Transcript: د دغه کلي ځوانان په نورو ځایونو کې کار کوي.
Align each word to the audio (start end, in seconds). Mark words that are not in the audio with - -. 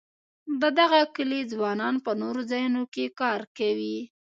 د 0.61 0.63
دغه 0.79 0.99
کلي 1.15 1.41
ځوانان 1.53 1.95
په 2.05 2.11
نورو 2.21 2.41
ځایونو 2.51 2.81
کې 2.93 3.05
کار 3.21 3.41
کوي. 3.57 3.97